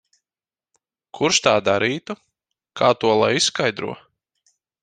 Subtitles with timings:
[1.19, 2.17] Kurš tā darītu?
[2.81, 3.95] Kā to lai izskaidro?